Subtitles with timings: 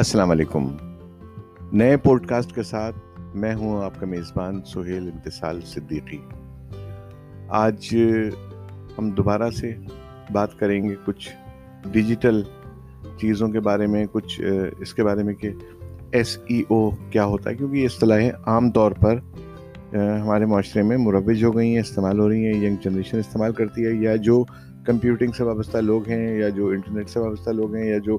[0.00, 0.66] السلام علیکم۔
[1.72, 2.96] نئے پوڈ کاسٹ کے ساتھ
[3.34, 6.18] میں ہوں آپ کا میزبان سہیل امتصال صدیقی۔
[7.48, 7.94] آج
[8.98, 9.72] ہم دوبارہ سے
[10.32, 11.28] بات کریں گے کچھ
[11.92, 12.42] ڈیجیٹل
[13.20, 14.40] چیزوں کے بارے میں، کچھ
[14.78, 15.50] اس کے بارے میں کہ
[16.12, 19.18] ایس ای او کیا ہوتا ہے، کیونکہ یہ اصطلاحیں عام طور پر
[19.94, 23.86] ہمارے معاشرے میں مروج ہو گئی ہیں، استعمال ہو رہی ہیں، ینگ جنریشن استعمال کرتی
[23.86, 24.44] ہے، یا جو
[24.86, 28.18] کمپیوٹنگ سے وابستہ لوگ ہیں، یا جو انٹرنیٹ سے وابستہ لوگ ہیں، یا جو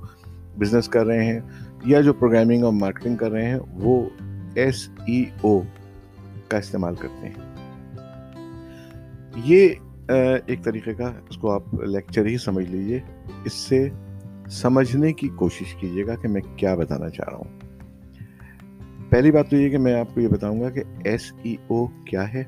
[0.57, 1.39] بزنس کر رہے ہیں
[1.85, 4.09] یا جو پروگرامنگ اور مارکیٹنگ کر رہے ہیں، وہ
[4.55, 5.59] ایس ای او
[6.47, 7.51] کا استعمال کرتے ہیں۔
[9.45, 9.69] یہ
[10.45, 12.99] ایک طریقے کا، اس کو آپ لیکچر ہی سمجھ لیجیے۔
[13.43, 13.89] اس سے
[14.49, 17.59] سمجھنے کی کوشش کیجیے گا کہ میں کیا بتانا چاہ رہا ہوں۔
[19.09, 21.87] پہلی بات تو یہ کہ میں آپ کو یہ بتاؤں گا کہ ایس ای او
[21.87, 22.43] کیا ہے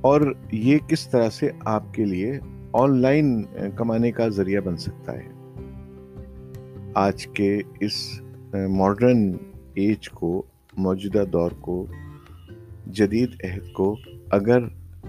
[0.00, 2.38] اور یہ کس طرح سے آپ کے لیے
[2.72, 3.42] آن لائن
[3.76, 5.28] کمانے کا ذریعہ بن سکتا ہے۔
[6.94, 8.20] آج کے اس
[8.68, 9.36] ماڈرن
[9.74, 10.42] ایج کو،
[10.76, 11.86] موجودہ دور کو،
[12.86, 13.96] جدید عہد کو
[14.30, 14.58] اگر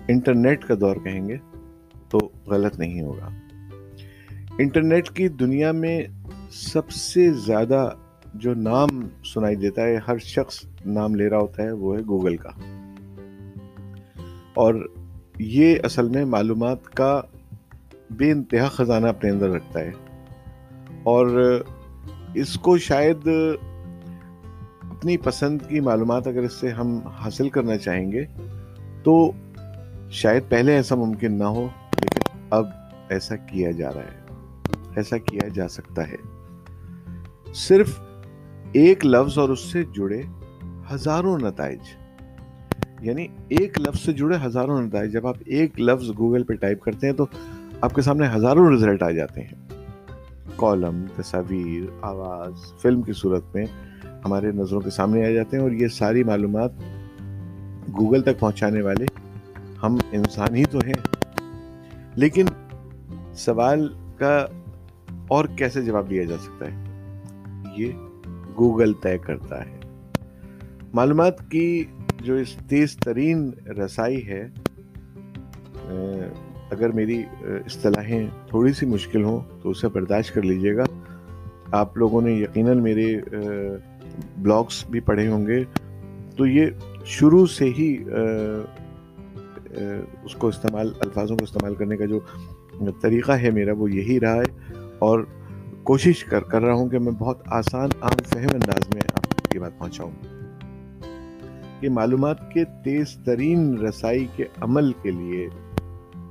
[0.08, 1.38] انٹرنیٹ کا دور کہیں گے
[2.10, 3.30] تو غلط نہیں ہوگا۔
[4.60, 6.04] انٹرنیٹ کی دنیا میں
[6.50, 7.90] سب سے زیادہ
[8.34, 8.88] جو نام
[9.34, 12.50] سنائی دیتا ہے، ہر شخص نام لے رہا ہوتا ہے، وہ ہے گوگل کا۔
[14.54, 14.76] اور
[15.40, 17.22] یہ اصل میں معلومات کا
[18.12, 19.92] بے انتہا خزانہ اپنے اندر رکھتا ہے۔
[21.04, 21.54] اور
[22.36, 23.30] اس کو شاید،
[24.82, 28.26] اپنی پسند کی معلومات اگر اس سے ہم حاصل کرنا چاہیں گے،
[29.04, 29.32] تو
[30.12, 31.68] شاید پہلے ایسا ممکن نہ ہو،
[32.02, 32.66] لیکن اب
[33.10, 34.34] ایسا کیا جا رہا ہے،
[34.96, 36.16] ایسا کیا جا سکتا ہے۔
[37.54, 38.00] صرف
[38.72, 40.22] ایک لفظ اور اس سے جڑے
[40.94, 41.80] ہزاروں نتائج۔
[43.02, 47.08] یعنی ایک لفظ سے جڑے ہزاروں نتائج۔ جب آپ ایک لفظ گوگل پہ ٹائپ کرتے
[47.08, 47.26] ہیں تو
[47.82, 49.63] آپ کے سامنے ہزاروں رزلٹ آ جاتے ہیں۔
[50.64, 53.66] کالم تصاویر، آواز، فلم کی صورت میں
[54.26, 56.72] ہمارے نظروں کے سامنے آ جاتے ہیں اور یہ ساری معلومات
[57.98, 59.06] گوگل تک پہنچانے والے
[59.84, 60.94] ہم انسان ہی تو ہیں۔
[62.16, 62.46] لیکن
[63.34, 64.46] سوال کا
[65.28, 66.84] اور کیسے جواب دیا جا سکتا ہے؟
[67.78, 67.92] یہ
[68.58, 69.80] گوگل طے کرتا ہے۔
[70.94, 71.86] معلومات کی
[72.22, 73.52] جو اس تیز ترین
[73.86, 74.50] رسائی ہے
[76.74, 80.84] اگر میری اصطلاحیں تھوڑی سی مشکل ہوں تو اسے برداشت کر لیجیے گا۔
[81.72, 83.16] آپ لوگوں نے یقیناً میرے
[84.38, 85.64] بلاگس بھی پڑھے ہوں گے۔
[86.38, 86.66] تو یہ
[87.06, 88.04] شروع سے ہی
[90.24, 92.20] اس کو استعمال، الفاظوں کو استعمال کرنے کا جو
[93.02, 95.26] طریقہ ہے میرا، وہ یہی رہا ہے۔ اور
[95.84, 99.60] کوشش کر کر رہا ہوں کہ میں بہت آسان، عام فہم انداز میں آپ کی
[99.60, 100.12] بات پہنچاؤں۔
[101.80, 105.50] کہ معلومات کے تیز ترین رسائی کے عمل کے لیے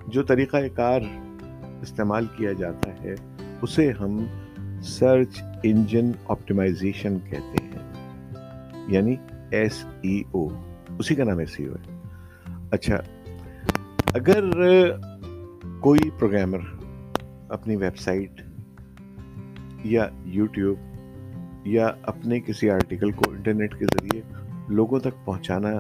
[0.07, 1.01] جو طریقہ کار
[1.83, 3.15] استعمال کیا جاتا ہے،
[3.63, 4.27] اسے ہم
[4.83, 8.09] سرچ انجن آپٹیمائزیشن کہتے ہیں۔
[8.89, 9.17] یعنی
[9.51, 10.49] ایس ای او
[10.99, 11.99] اسی کا نام ایس ای او ہے۔
[12.71, 12.97] اچھا
[14.15, 14.45] اگر
[15.81, 16.59] کوئی پروگرامر
[17.49, 18.43] اپنی ویب سائٹ
[19.85, 20.79] یا یوٹیوب
[21.65, 24.23] یا اپنے کسی آرٹیکل کو انٹرنیٹ کے ذریعے
[24.69, 25.71] لوگوں تک پہنچانا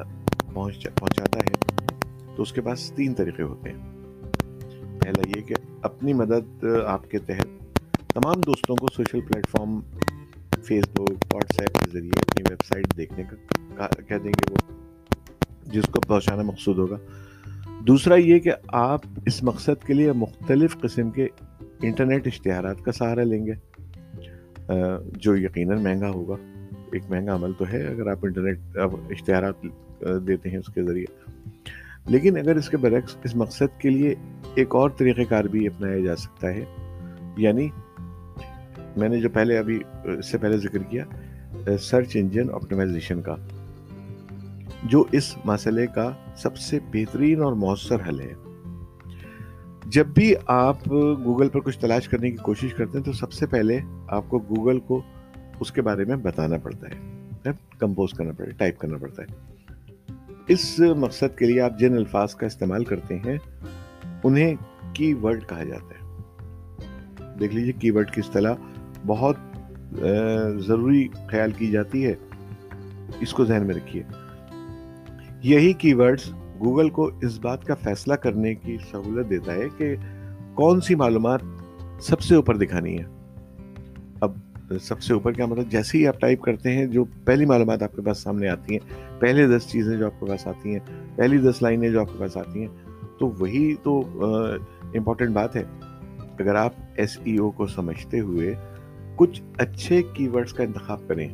[0.54, 1.52] پہنچاتا ہے،
[2.36, 3.91] تو اس کے پاس تین طریقے ہوتے ہیں۔
[5.16, 7.74] پہلا کہ اپنی مدد آپ کے تحت
[8.14, 9.80] تمام دوستوں کو social platform
[10.62, 13.24] Facebook WhatsApp کے ذریعے اپنی ویب سائٹ دیکھنے
[13.76, 14.72] کا کہہ دیں گے وہ،
[15.72, 16.98] جس کو پہنچانا مقصود ہوگا۔
[17.86, 21.28] دوسرا یہ کہ آپ اس مقصد کے لیے مختلف قسم کے
[21.82, 23.52] انٹرنیٹ اشتہارات کا سہارا لیں گے۔
[25.16, 26.36] جو یقیناً مہنگا ہوگا۔
[26.92, 29.54] ایک مہنگا عمل تو ہے اگر آپ انٹرنیٹ اشتہارات
[30.26, 31.30] دیتے ہیں اس کے ذریعے۔
[32.06, 34.14] لیکن اگر اس کے برعکس اس مقصد کے لیے
[34.54, 36.64] ایک اور طریقہ کار بھی اپنایا جا سکتا ہے۔
[37.36, 37.68] یعنی
[38.96, 39.80] میں نے جو پہلے ابھی،
[40.18, 41.04] اس سے پہلے ذکر کیا
[41.80, 43.36] سرچ انجن آپٹیمائزیشن کا،
[44.84, 48.32] جو اس مسئلے کا سب سے بہترین اور مؤثر حل ہے۔
[49.86, 50.88] جب بھی آپ
[51.24, 54.38] گوگل پر کچھ تلاش کرنے کی کوشش کرتے ہیں، تو سب سے پہلے آپ کو
[54.38, 55.02] گوگل کو
[55.60, 59.52] اس کے بارے میں بتانا پڑتا ہے کمپوز کرنا پڑتا ہے ٹائپ کرنا پڑتا ہے۔
[60.48, 63.36] اس مقصد کے لیے آپ جن الفاظ کا استعمال کرتے ہیں
[64.24, 64.54] انہیں
[64.92, 66.02] کی ورڈ کہا جاتا ہے۔
[67.40, 68.54] دیکھ لیجیے کی ورڈ کی اصطلاح
[69.06, 69.36] بہت
[70.56, 72.14] ضروری خیال کی جاتی ہے۔
[73.20, 74.02] اس کو ذہن میں رکھیے۔
[75.42, 79.96] یہی کی ورڈز گوگل کو اس بات کا فیصلہ کرنے کی سہولت دیتا ہے کہ
[80.54, 81.40] کون سی معلومات
[82.00, 83.04] سب سے اوپر دکھانی ہے۔
[84.20, 84.32] اب،
[84.80, 87.96] سب سے اوپر کیا مطلب؟ جیسے ہی آپ ٹائپ کرتے ہیں، جو پہلی معلومات آپ
[87.96, 90.78] کے پاس سامنے آتی ہیں، پہلے دس چیزیں جو آپ کے پاس آتی ہیں،
[91.16, 92.91] پہلی دس لائنیں جو آپ کے پاس آتی ہیں
[93.22, 94.00] تو وہی تو
[94.94, 95.62] امپورٹنٹ بات ہے۔
[96.40, 98.54] اگر آپ ایس ای او کو سمجھتے ہوئے
[99.16, 101.28] کچھ اچھے کی ورڈز کا انتخاب کریں،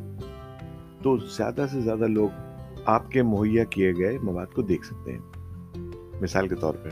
[1.01, 2.29] تو زیادہ سے زیادہ لوگ
[2.85, 5.19] آپ کے مہیا کیے گئے مواد کو دیکھ سکتے ہیں۔
[6.21, 6.89] مثال کے طور پہ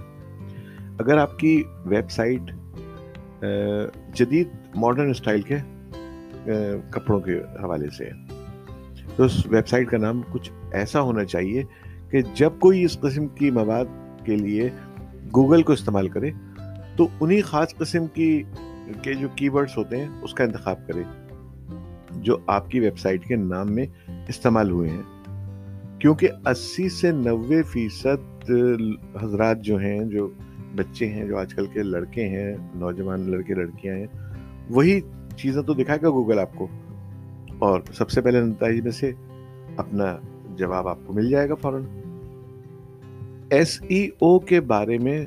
[0.99, 2.51] اگر آپ کی ویب سائٹ
[4.15, 5.57] جدید ماڈرن اسٹائل کے
[6.91, 11.63] کپڑوں کے حوالے سے ہے۔ تو اس ویب سائٹ کا نام کچھ ایسا ہونا چاہیے
[12.11, 13.85] کہ جب کوئی اس قسم کی مواد
[14.25, 14.69] کے لیے
[15.35, 16.31] گوگل کو استعمال کرے
[16.95, 18.43] تو انہی خاص قسم کی
[19.01, 21.03] کے جو کی ورڈز ہوتے ہیں، اس کا انتخاب کرے
[22.11, 23.85] جو آپ کی ویب سائٹ کے نام میں
[24.27, 25.01] استعمال ہوئے ہیں۔
[25.99, 28.51] کیونکہ اسی سے نوے فیصد
[29.21, 30.29] حضرات جو ہیں، جو
[30.75, 34.07] بچے ہیں، جو آج کل کے لڑکے ہیں، نوجوان لڑکے، لڑکیاں ہیں،
[34.69, 35.01] وہی
[35.37, 36.67] چیزیں تو دکھائے گا گوگل آپ کو۔
[37.59, 39.11] اور سب سے پہلے نتائج میں سے
[39.77, 40.17] اپنا
[40.55, 41.81] جواب آپ کو مل جائے گا فوراً۔
[43.49, 45.25] ایس ای او کے بارے میں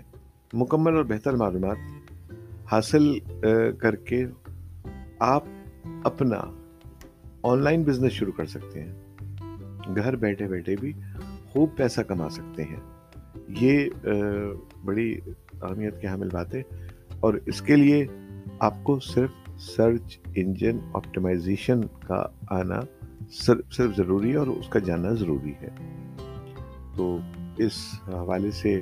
[0.53, 1.77] مکمل اور بہتر معلومات
[2.73, 3.19] حاصل
[3.79, 4.27] کر کے
[5.19, 5.43] آپ
[6.05, 6.41] اپنا
[7.43, 8.93] آن لائن بزنس شروع کر سکتے ہیں۔
[9.97, 10.93] گھر بیٹھے بیٹھے بھی
[11.51, 12.81] خوب پیسہ کما سکتے ہیں۔
[13.49, 13.89] یہ
[14.85, 15.21] بڑی
[15.63, 16.63] اہمیت کی حامل بات ہے۔
[17.21, 18.07] اور اس کے لیے
[18.59, 22.81] آپ کو صرف سرچ انجن آپٹیمائزیشن کا آنا
[23.71, 25.69] صرف ضروری ہے اور اس کا جاننا ضروری ہے۔
[26.97, 27.19] تو
[27.67, 27.73] اس
[28.09, 28.81] حوالے سے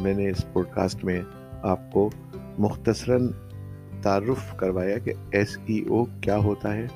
[0.00, 1.22] میں نے اس پوڈ کاسٹ میں
[1.62, 2.10] آپ کو
[2.58, 3.28] مختصراً
[4.02, 6.86] تعارف کروایا کہ ایس ای او کیا ہوتا ہے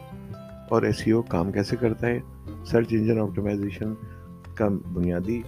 [0.70, 2.18] اور ایس ای او کام کیسے کرتا ہے۔
[2.64, 3.94] سرچ انجن آپٹیمائزیشن
[4.54, 5.42] کا بنیادی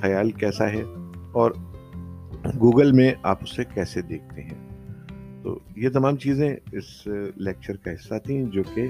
[0.00, 0.82] خیال کیسا ہے
[1.32, 1.50] اور
[2.60, 4.68] گوگل میں آپ اسے کیسے دیکھتے ہیں۔
[5.42, 8.88] تو یہ تمام چیزیں اس لیکچر کا حصہ تھیں جو کہ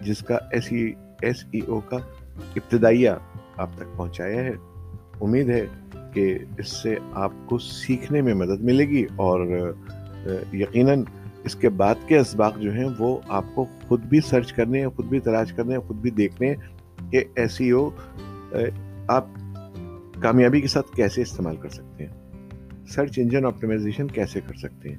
[0.00, 0.92] جس کا ایس ای
[1.22, 1.96] ایس ای او کا
[2.56, 3.10] ابتدائیہ
[3.60, 4.52] آپ تک پہنچایا ہے۔
[5.20, 5.66] امید ہے
[6.14, 9.72] کہ اس سے آپ کو سیکھنے میں مدد ملے گی اور
[10.52, 11.04] یقیناً
[11.44, 15.06] اس کے بعد کے اسباق جو ہیں وہ آپ کو خود بھی سرچ کرنے، خود
[15.06, 16.54] بھی تلاش کرنے، خود بھی دیکھنے
[17.10, 17.90] کہ ایس ای او
[19.08, 19.26] آپ
[20.22, 22.12] کامیابی کے ساتھ کیسے استعمال کر سکتے ہیں۔
[22.88, 24.98] سرچ انجن آپٹیمائزیشن کیسے کر سکتے ہیں۔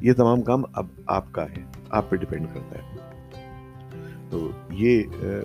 [0.00, 3.09] یہ تمام کام اب آپ کا ہے۔ آپ پہ ڈپینڈ کرتا ہے۔
[4.30, 5.02] تو یہ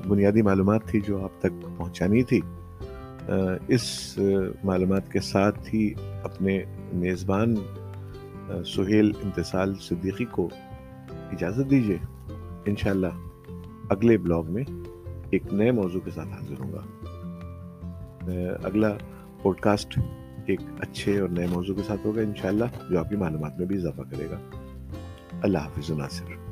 [0.07, 2.41] بنیادی معلومات تھی جو آپ تک پہنچانی تھی۔
[3.67, 4.19] اس
[4.63, 5.93] معلومات کے ساتھ ہی
[6.23, 7.55] اپنے میزبان
[8.65, 10.49] سہیل امتصال صدیقی کو
[11.31, 11.97] اجازت دیجیے
[12.65, 13.13] انشاءاللہ
[13.89, 14.63] اگلے بلاگ میں
[15.29, 16.83] ایک نئے موضوع کے ساتھ حاضر ہوں گا۔
[18.63, 18.93] اگلا
[19.41, 19.99] پوڈ کاسٹ
[20.45, 23.77] ایک اچھے اور نئے موضوع کے ساتھ ہوگا انشاءاللہ، جو آپ کی معلومات میں بھی
[23.77, 24.39] اضافہ کرے گا۔
[25.41, 26.44] اللہ حافظ ناصر۔